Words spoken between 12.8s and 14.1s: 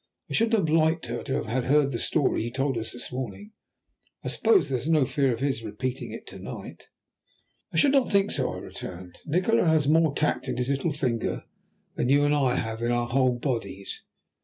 in our whole bodies.